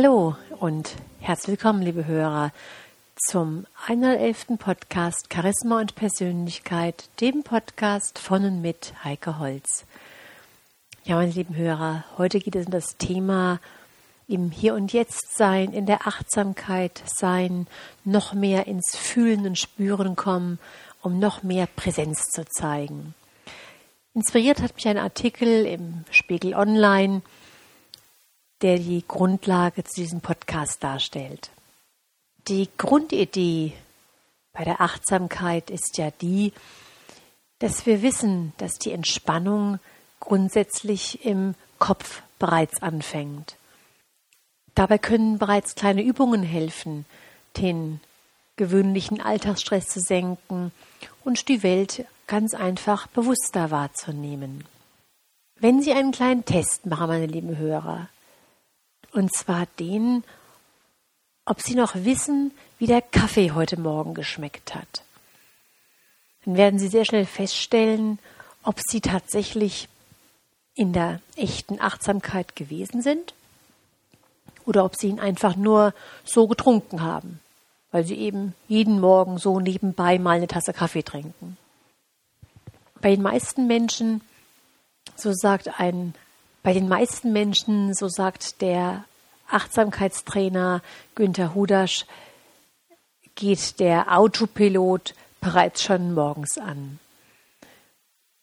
[0.00, 2.52] Hallo und herzlich willkommen, liebe Hörer,
[3.16, 4.46] zum 111.
[4.56, 9.86] Podcast Charisma und Persönlichkeit, dem Podcast von und mit Heike Holz.
[11.02, 13.58] Ja, meine lieben Hörer, heute geht es um das Thema
[14.28, 17.66] im Hier und Jetzt sein, in der Achtsamkeit sein,
[18.04, 20.60] noch mehr ins Fühlen und Spüren kommen,
[21.02, 23.14] um noch mehr Präsenz zu zeigen.
[24.14, 27.22] Inspiriert hat mich ein Artikel im Spiegel Online,
[28.62, 31.50] der die Grundlage zu diesem Podcast darstellt.
[32.48, 33.72] Die Grundidee
[34.52, 36.52] bei der Achtsamkeit ist ja die,
[37.58, 39.78] dass wir wissen, dass die Entspannung
[40.20, 43.56] grundsätzlich im Kopf bereits anfängt.
[44.74, 47.04] Dabei können bereits kleine Übungen helfen,
[47.56, 48.00] den
[48.56, 50.72] gewöhnlichen Alltagsstress zu senken
[51.24, 54.64] und die Welt ganz einfach bewusster wahrzunehmen.
[55.60, 58.08] Wenn Sie einen kleinen Test machen, meine lieben Hörer,
[59.18, 60.22] und zwar den,
[61.44, 65.02] ob Sie noch wissen, wie der Kaffee heute Morgen geschmeckt hat.
[66.44, 68.20] Dann werden Sie sehr schnell feststellen,
[68.62, 69.88] ob Sie tatsächlich
[70.76, 73.34] in der echten Achtsamkeit gewesen sind
[74.64, 77.40] oder ob Sie ihn einfach nur so getrunken haben,
[77.90, 81.56] weil Sie eben jeden Morgen so nebenbei mal eine Tasse Kaffee trinken.
[83.00, 84.20] Bei den meisten Menschen,
[85.16, 86.14] so sagt ein
[86.68, 89.06] bei den meisten Menschen, so sagt der
[89.48, 90.82] Achtsamkeitstrainer
[91.14, 92.04] Günther Hudasch,
[93.36, 96.98] geht der Autopilot bereits schon morgens an.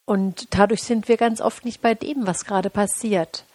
[0.06, 3.46] Und dadurch sind wir ganz oft nicht bei dem, was gerade passiert.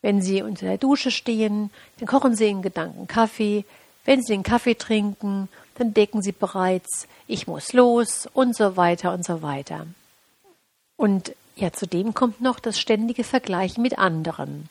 [0.00, 3.64] Wenn Sie unter der Dusche stehen, dann kochen Sie in Gedanken Kaffee.
[4.04, 9.12] Wenn Sie den Kaffee trinken, dann denken Sie bereits, ich muss los und so weiter
[9.12, 9.88] und so weiter.
[10.94, 14.68] Und ja, zudem kommt noch das ständige Vergleichen mit anderen.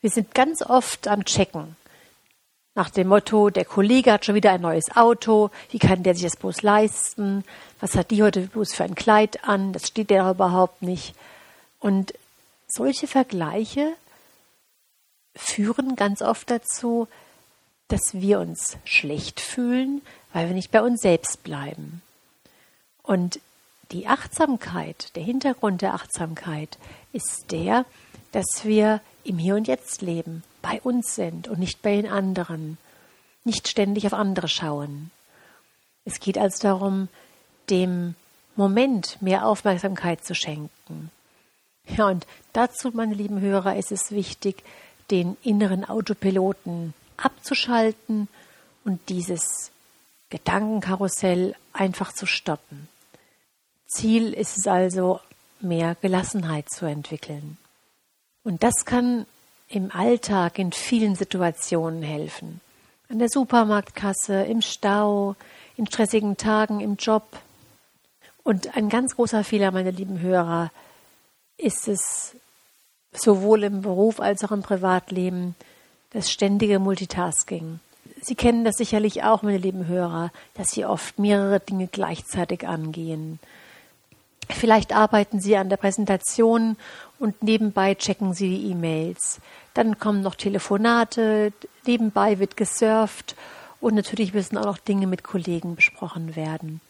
[0.00, 1.76] Wir sind ganz oft am Checken.
[2.74, 6.24] Nach dem Motto, der Kollege hat schon wieder ein neues Auto, wie kann der sich
[6.24, 7.44] das bloß leisten?
[7.80, 9.72] Was hat die heute bloß für ein Kleid an?
[9.72, 11.14] Das steht der überhaupt nicht.
[11.78, 12.12] Und
[12.66, 13.94] solche Vergleiche
[15.36, 17.06] führen ganz oft dazu,
[17.88, 20.02] dass wir uns schlecht fühlen,
[20.32, 22.02] weil wir nicht bei uns selbst bleiben.
[23.02, 23.38] Und
[23.94, 26.78] die Achtsamkeit, der Hintergrund der Achtsamkeit
[27.12, 27.86] ist der,
[28.32, 32.76] dass wir im Hier und Jetzt leben, bei uns sind und nicht bei den anderen,
[33.44, 35.12] nicht ständig auf andere schauen.
[36.04, 37.08] Es geht also darum,
[37.70, 38.16] dem
[38.56, 41.12] Moment mehr Aufmerksamkeit zu schenken.
[41.86, 44.64] Ja, und dazu, meine lieben Hörer, ist es wichtig,
[45.12, 48.26] den inneren Autopiloten abzuschalten
[48.84, 49.70] und dieses
[50.30, 52.88] Gedankenkarussell einfach zu stoppen.
[53.86, 55.20] Ziel ist es also,
[55.60, 57.56] mehr Gelassenheit zu entwickeln.
[58.42, 59.26] Und das kann
[59.68, 62.60] im Alltag in vielen Situationen helfen.
[63.08, 65.36] An der Supermarktkasse, im Stau,
[65.76, 67.24] in stressigen Tagen, im Job.
[68.42, 70.70] Und ein ganz großer Fehler, meine lieben Hörer,
[71.56, 72.36] ist es
[73.12, 75.54] sowohl im Beruf als auch im Privatleben,
[76.10, 77.80] das ständige Multitasking.
[78.20, 83.38] Sie kennen das sicherlich auch, meine lieben Hörer, dass Sie oft mehrere Dinge gleichzeitig angehen.
[84.50, 86.76] Vielleicht arbeiten Sie an der Präsentation
[87.18, 89.40] und nebenbei checken Sie die E-Mails.
[89.72, 91.52] Dann kommen noch Telefonate,
[91.86, 93.36] nebenbei wird gesurft
[93.80, 96.80] und natürlich müssen auch noch Dinge mit Kollegen besprochen werden.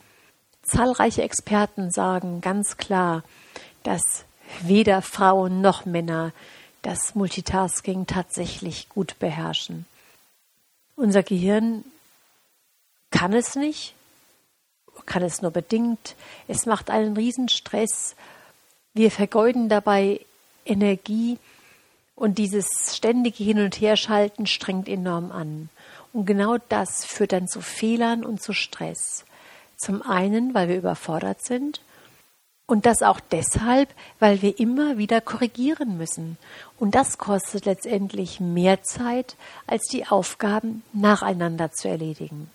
[0.62, 3.22] Zahlreiche Experten sagen ganz klar,
[3.82, 4.24] dass
[4.62, 6.32] weder Frauen noch Männer
[6.82, 9.86] das Multitasking tatsächlich gut beherrschen.
[10.96, 11.84] Unser Gehirn
[13.10, 13.94] kann es nicht,
[15.06, 16.16] kann es nur bedingt.
[16.48, 18.16] Es macht einen Riesenstress.
[18.92, 20.20] Wir vergeuden dabei
[20.64, 21.38] Energie
[22.16, 25.68] und dieses ständige Hin- und Herschalten strengt enorm an.
[26.12, 29.24] Und genau das führt dann zu Fehlern und zu Stress.
[29.76, 31.80] Zum einen, weil wir überfordert sind
[32.66, 36.38] und das auch deshalb, weil wir immer wieder korrigieren müssen.
[36.78, 39.36] Und das kostet letztendlich mehr Zeit,
[39.66, 42.50] als die Aufgaben nacheinander zu erledigen.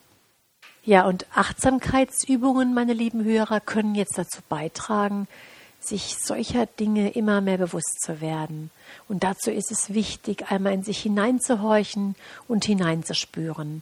[0.83, 5.27] Ja, und Achtsamkeitsübungen, meine lieben Hörer, können jetzt dazu beitragen,
[5.79, 8.69] sich solcher Dinge immer mehr bewusst zu werden.
[9.07, 12.15] Und dazu ist es wichtig, einmal in sich hineinzuhorchen
[12.47, 13.81] und hineinzuspüren.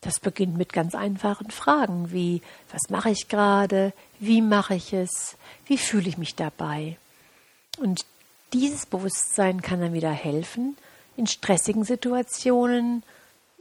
[0.00, 2.40] Das beginnt mit ganz einfachen Fragen wie,
[2.72, 3.92] was mache ich gerade?
[4.20, 5.36] Wie mache ich es?
[5.66, 6.96] Wie fühle ich mich dabei?
[7.78, 8.06] Und
[8.52, 10.76] dieses Bewusstsein kann dann wieder helfen,
[11.16, 13.02] in stressigen Situationen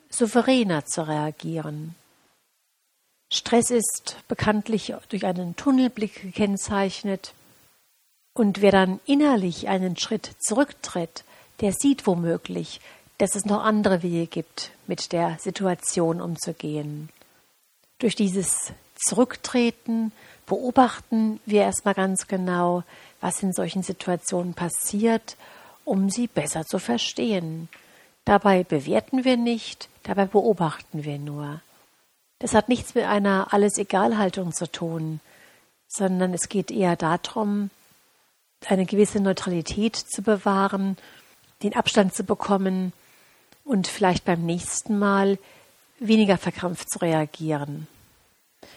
[0.09, 1.95] souveräner zu reagieren.
[3.29, 7.33] Stress ist bekanntlich durch einen Tunnelblick gekennzeichnet.
[8.33, 11.23] Und wer dann innerlich einen Schritt zurücktritt,
[11.59, 12.79] der sieht womöglich,
[13.17, 17.09] dass es noch andere Wege gibt, mit der Situation umzugehen.
[17.99, 20.11] Durch dieses Zurücktreten
[20.45, 22.83] beobachten wir erstmal ganz genau,
[23.19, 25.35] was in solchen Situationen passiert,
[25.83, 27.69] um sie besser zu verstehen.
[28.23, 31.61] Dabei bewerten wir nicht, dabei beobachten wir nur.
[32.39, 35.19] Das hat nichts mit einer Alles-Egal-Haltung zu tun,
[35.87, 37.69] sondern es geht eher darum,
[38.67, 40.97] eine gewisse Neutralität zu bewahren,
[41.63, 42.93] den Abstand zu bekommen
[43.63, 45.39] und vielleicht beim nächsten Mal
[45.99, 47.87] weniger verkrampft zu reagieren.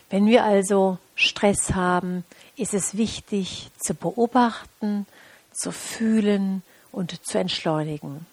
[0.09, 2.25] Wenn wir also Stress haben,
[2.57, 5.07] ist es wichtig zu beobachten,
[5.53, 6.63] zu fühlen
[6.93, 8.27] und zu entschleunigen.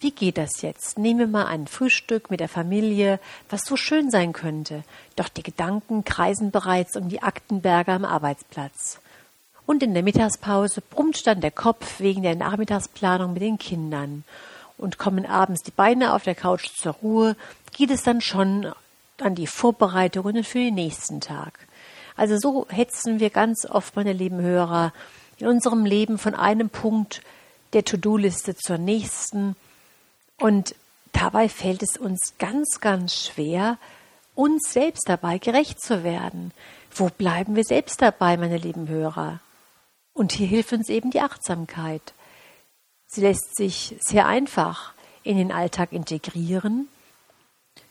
[0.00, 0.96] Wie geht das jetzt?
[0.96, 3.18] Nehmen wir mal ein Frühstück mit der Familie,
[3.50, 4.84] was so schön sein könnte,
[5.16, 9.00] doch die Gedanken kreisen bereits um die Aktenberge am Arbeitsplatz.
[9.66, 14.22] Und in der Mittagspause brummt dann der Kopf wegen der Nachmittagsplanung mit den Kindern.
[14.76, 17.36] Und kommen abends die Beine auf der Couch zur Ruhe,
[17.72, 18.72] geht es dann schon
[19.20, 21.58] an die Vorbereitungen für den nächsten Tag.
[22.16, 24.92] Also so hetzen wir ganz oft, meine lieben Hörer,
[25.38, 27.20] in unserem Leben von einem Punkt
[27.72, 29.56] der To-Do-Liste zur nächsten
[30.40, 30.74] und
[31.12, 33.78] dabei fällt es uns ganz, ganz schwer,
[34.34, 36.52] uns selbst dabei gerecht zu werden.
[36.94, 39.40] Wo bleiben wir selbst dabei, meine lieben Hörer?
[40.14, 42.14] Und hier hilft uns eben die Achtsamkeit.
[43.06, 44.92] Sie lässt sich sehr einfach
[45.22, 46.88] in den Alltag integrieren.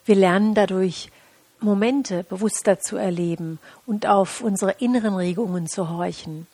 [0.06, 1.10] Wir lernen dadurch
[1.60, 6.48] Momente bewusster zu erleben und auf unsere inneren Regungen zu horchen.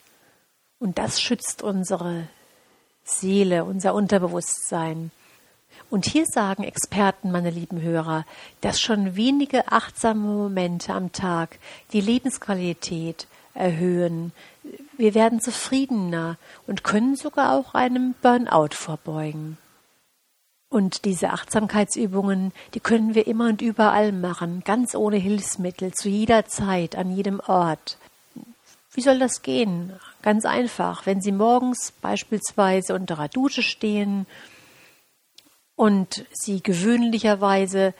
[0.78, 2.28] Und das schützt unsere
[3.04, 5.10] Seele, unser Unterbewusstsein.
[5.90, 8.24] Und hier sagen Experten, meine lieben Hörer,
[8.60, 11.58] dass schon wenige achtsame Momente am Tag
[11.92, 14.32] die Lebensqualität erhöhen.
[14.96, 16.36] Wir werden zufriedener
[16.66, 19.58] und können sogar auch einem Burnout vorbeugen.
[20.68, 26.46] Und diese Achtsamkeitsübungen, die können wir immer und überall machen, ganz ohne Hilfsmittel, zu jeder
[26.46, 27.96] Zeit, an jedem Ort.
[28.92, 29.92] Wie soll das gehen?
[30.22, 31.06] Ganz einfach.
[31.06, 34.26] Wenn Sie morgens beispielsweise unter einer Dusche stehen
[35.76, 37.94] und Sie gewöhnlicherweise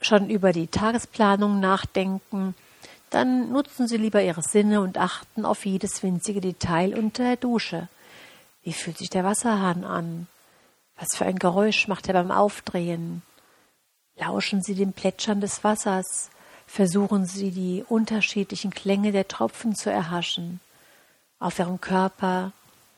[0.00, 2.54] schon über die Tagesplanung nachdenken,
[3.10, 7.88] dann nutzen Sie lieber Ihre Sinne und achten auf jedes winzige Detail unter der Dusche.
[8.62, 10.26] Wie fühlt sich der Wasserhahn an?
[10.98, 13.22] Was für ein Geräusch macht er beim Aufdrehen?
[14.16, 16.30] Lauschen Sie dem Plätschern des Wassers,
[16.66, 20.60] versuchen Sie die unterschiedlichen Klänge der Tropfen zu erhaschen.
[21.38, 22.52] Auf Ihrem Körper,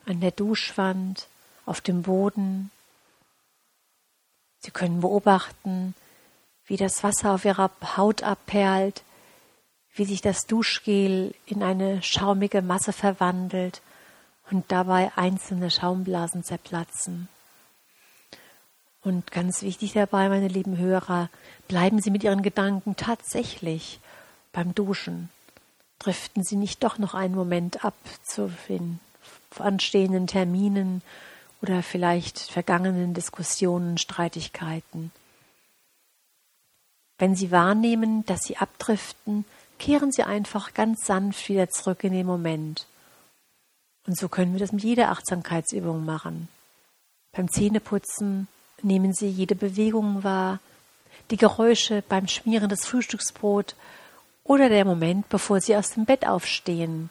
[0.06, 1.26] an der Duschwand,
[1.66, 2.70] auf dem Boden,
[4.60, 5.94] Sie können beobachten,
[6.66, 9.02] wie das Wasser auf ihrer Haut abperlt,
[9.94, 13.82] wie sich das Duschgel in eine schaumige Masse verwandelt
[14.50, 17.28] und dabei einzelne Schaumblasen zerplatzen.
[19.02, 21.30] Und ganz wichtig dabei, meine lieben Hörer,
[21.66, 24.00] bleiben Sie mit Ihren Gedanken tatsächlich
[24.52, 25.30] beim Duschen.
[25.98, 29.00] Driften Sie nicht doch noch einen Moment ab zu den
[29.58, 31.02] anstehenden Terminen
[31.62, 35.10] oder vielleicht vergangenen Diskussionen, Streitigkeiten.
[37.18, 39.44] Wenn Sie wahrnehmen, dass Sie abdriften,
[39.78, 42.86] kehren Sie einfach ganz sanft wieder zurück in den Moment.
[44.06, 46.48] Und so können wir das mit jeder Achtsamkeitsübung machen.
[47.32, 48.48] Beim Zähneputzen
[48.82, 50.60] nehmen Sie jede Bewegung wahr,
[51.30, 53.74] die Geräusche beim Schmieren des Frühstücksbrot
[54.44, 57.10] oder der Moment, bevor Sie aus dem Bett aufstehen.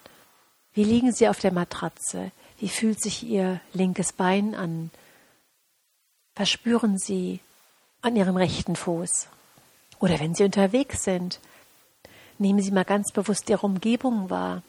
[0.73, 2.31] Wie liegen Sie auf der Matratze?
[2.59, 4.89] Wie fühlt sich Ihr linkes Bein an?
[6.35, 7.39] Was spüren Sie
[8.01, 9.27] an Ihrem rechten Fuß?
[9.99, 11.39] Oder wenn Sie unterwegs sind,
[12.39, 14.63] nehmen Sie mal ganz bewusst Ihre Umgebung wahr.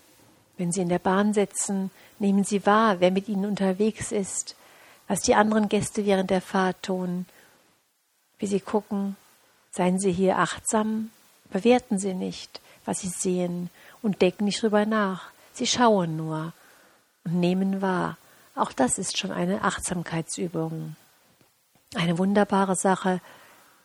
[0.58, 4.54] Wenn Sie in der Bahn sitzen, nehmen Sie wahr, wer mit Ihnen unterwegs ist,
[5.06, 7.24] was die anderen Gäste während der Fahrt tun,
[8.38, 9.16] wie Sie gucken.
[9.70, 11.10] Seien Sie hier achtsam,
[11.50, 13.70] bewerten Sie nicht, was Sie sehen
[14.02, 15.30] und denken nicht drüber nach.
[15.52, 16.52] Sie schauen nur
[17.28, 18.16] und nehmen wahr.
[18.54, 20.96] Auch das ist schon eine Achtsamkeitsübung.
[21.94, 23.20] Eine wunderbare Sache,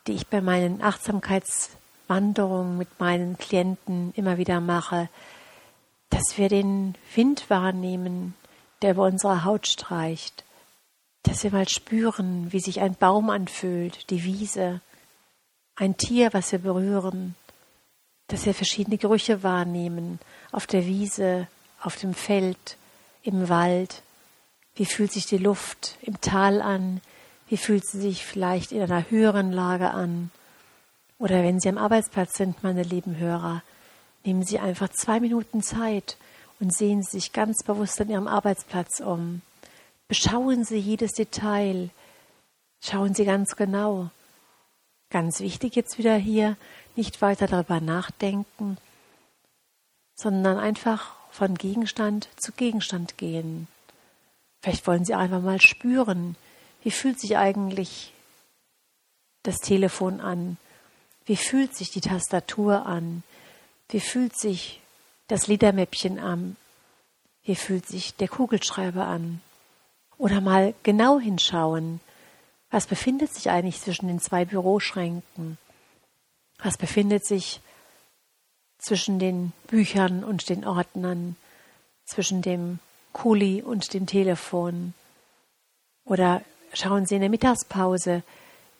[0.07, 5.09] die ich bei meinen Achtsamkeitswanderungen mit meinen Klienten immer wieder mache,
[6.09, 8.35] dass wir den Wind wahrnehmen,
[8.81, 10.43] der über unsere Haut streicht,
[11.23, 14.81] dass wir mal spüren, wie sich ein Baum anfühlt, die Wiese,
[15.75, 17.35] ein Tier, was wir berühren,
[18.27, 20.19] dass wir verschiedene Gerüche wahrnehmen,
[20.51, 21.47] auf der Wiese,
[21.81, 22.77] auf dem Feld,
[23.23, 24.03] im Wald?
[24.75, 27.01] Wie fühlt sich die Luft im Tal an?
[27.47, 30.31] Wie fühlt sie sich vielleicht in einer höheren Lage an?
[31.19, 33.63] Oder wenn Sie am Arbeitsplatz sind, meine lieben Hörer,
[34.25, 36.17] nehmen Sie einfach zwei Minuten Zeit
[36.59, 39.41] und sehen Sie sich ganz bewusst an Ihrem Arbeitsplatz um.
[40.07, 41.91] Beschauen Sie jedes Detail.
[42.81, 44.09] Schauen Sie ganz genau.
[45.09, 46.57] Ganz wichtig jetzt wieder hier,
[46.95, 48.77] nicht weiter darüber nachdenken,
[50.15, 53.67] sondern einfach von Gegenstand zu Gegenstand gehen.
[54.61, 56.35] Vielleicht wollen Sie einfach mal spüren,
[56.83, 58.13] wie fühlt sich eigentlich
[59.41, 60.57] das Telefon an?
[61.25, 63.23] Wie fühlt sich die Tastatur an?
[63.89, 64.79] Wie fühlt sich
[65.27, 66.55] das Liedermäppchen an?
[67.43, 69.41] Wie fühlt sich der Kugelschreiber an?
[70.17, 71.99] Oder mal genau hinschauen.
[72.69, 75.57] Was befindet sich eigentlich zwischen den zwei Büroschränken?
[76.59, 77.59] Was befindet sich
[78.83, 81.37] zwischen den Büchern und den Ordnern,
[82.05, 82.79] zwischen dem
[83.13, 84.93] Kuli und dem Telefon?
[86.05, 86.41] Oder
[86.73, 88.23] schauen Sie in der Mittagspause,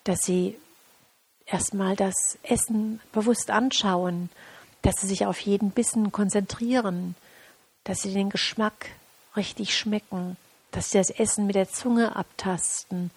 [0.04, 0.56] dass Sie
[1.46, 4.28] erstmal das Essen bewusst anschauen,
[4.82, 7.14] dass Sie sich auf jeden Bissen konzentrieren,
[7.84, 8.90] dass Sie den Geschmack
[9.36, 10.36] richtig schmecken,
[10.70, 13.10] dass Sie das Essen mit der Zunge abtasten,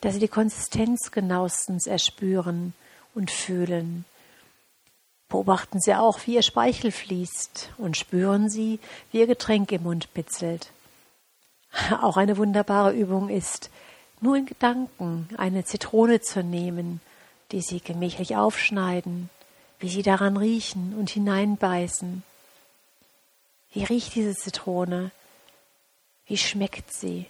[0.00, 2.74] dass Sie die Konsistenz genauestens erspüren
[3.14, 4.04] und fühlen.
[5.28, 8.80] Beobachten Sie auch, wie Ihr Speichel fließt und spüren Sie,
[9.10, 10.72] wie Ihr Getränk im Mund bitzelt.
[12.00, 13.70] Auch eine wunderbare Übung ist,
[14.20, 17.00] nur in Gedanken eine Zitrone zu nehmen,
[17.52, 19.28] die Sie gemächlich aufschneiden,
[19.78, 22.22] wie Sie daran riechen und hineinbeißen.
[23.72, 25.10] Wie riecht diese Zitrone?
[26.26, 27.26] Wie schmeckt sie?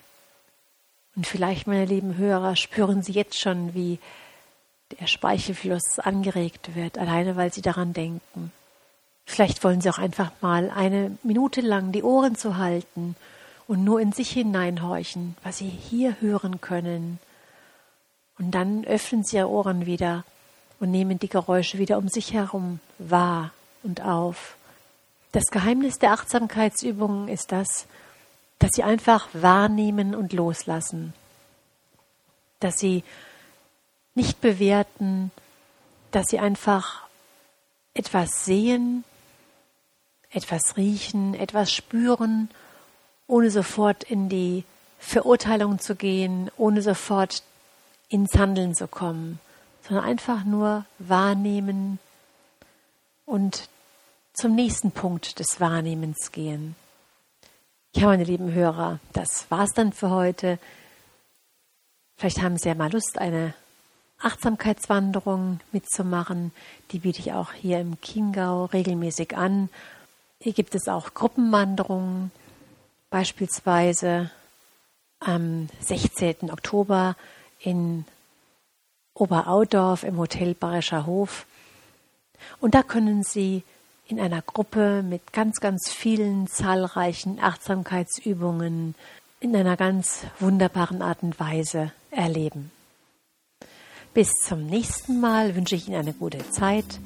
[1.16, 3.98] Und vielleicht, meine lieben Hörer, spüren Sie jetzt schon, wie
[4.98, 8.52] der Speichelfluss angeregt wird, alleine weil Sie daran denken.
[9.26, 13.14] Vielleicht wollen Sie auch einfach mal eine Minute lang die Ohren zu halten
[13.66, 17.18] und nur in sich hineinhorchen, was Sie hier hören können.
[18.38, 20.24] Und dann öffnen Sie Ihre Ohren wieder
[20.80, 23.50] und nehmen die Geräusche wieder um sich herum wahr
[23.82, 24.56] und auf.
[25.32, 27.86] Das Geheimnis der Achtsamkeitsübungen ist das,
[28.58, 31.12] dass Sie einfach wahrnehmen und loslassen.
[32.60, 33.04] Dass Sie
[34.18, 35.30] nicht bewerten,
[36.10, 37.04] dass Sie einfach
[37.94, 39.04] etwas sehen,
[40.30, 42.50] etwas riechen, etwas spüren
[43.28, 44.64] ohne sofort in die
[44.98, 47.42] Verurteilung zu gehen, ohne sofort
[48.08, 49.38] ins Handeln zu kommen,
[49.86, 52.00] sondern einfach nur wahrnehmen
[53.26, 53.68] und
[54.32, 56.74] zum nächsten Punkt des Wahrnehmens gehen.
[57.94, 60.58] Ja, meine lieben Hörer, das war's dann für heute.
[62.16, 63.54] Vielleicht haben Sie ja mal Lust, eine
[64.20, 66.52] Achtsamkeitswanderung mitzumachen.
[66.90, 69.68] Die biete ich auch hier im Chiemgau regelmäßig an.
[70.40, 72.30] Hier gibt es auch Gruppenwanderungen
[73.10, 74.30] beispielsweise
[75.20, 76.50] am 16.
[76.50, 77.16] Oktober
[77.60, 78.04] in
[79.14, 81.46] Oberaudorf im Hotel Bayerischer Hof.
[82.60, 83.64] Und da können Sie
[84.06, 88.94] in einer Gruppe mit ganz, ganz vielen zahlreichen Achtsamkeitsübungen
[89.40, 92.70] in einer ganz wunderbaren Art und Weise erleben.
[94.18, 96.98] Bis zum nächsten Mal wünsche ich Ihnen eine gute Zeit.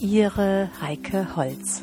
[0.00, 1.82] Ihre Heike Holz.